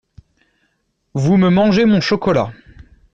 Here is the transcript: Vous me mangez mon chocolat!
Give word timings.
Vous 1.13 1.37
me 1.37 1.51
mangez 1.51 1.85
mon 1.85 2.01
chocolat! 2.01 2.51